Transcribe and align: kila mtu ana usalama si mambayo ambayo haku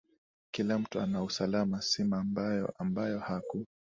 kila 0.51 0.79
mtu 0.79 0.99
ana 0.99 1.23
usalama 1.23 1.81
si 1.81 2.03
mambayo 2.03 2.73
ambayo 2.77 3.19
haku 3.19 3.65